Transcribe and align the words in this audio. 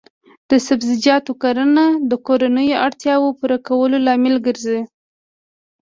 د 0.49 0.51
سبزیجاتو 0.67 1.31
کرنه 1.43 1.85
د 2.09 2.11
کورنیو 2.27 2.81
اړتیاوو 2.85 3.37
پوره 3.39 3.57
کولو 3.67 3.97
لامل 4.05 4.35
ګرځي. 4.45 4.79